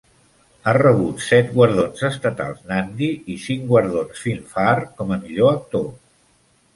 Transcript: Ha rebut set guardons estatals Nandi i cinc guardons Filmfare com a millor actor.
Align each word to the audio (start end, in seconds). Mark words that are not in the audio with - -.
Ha 0.67 0.71
rebut 0.77 1.19
set 1.25 1.51
guardons 1.57 2.01
estatals 2.07 2.63
Nandi 2.71 3.09
i 3.33 3.37
cinc 3.43 3.67
guardons 3.73 4.23
Filmfare 4.23 4.89
com 5.03 5.13
a 5.17 5.19
millor 5.27 5.51
actor. 5.59 5.85